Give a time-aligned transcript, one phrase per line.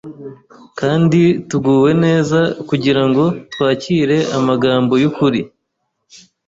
[0.79, 5.39] kandi tuguwe neza kugira ngo twakire amagambo y’ukuri,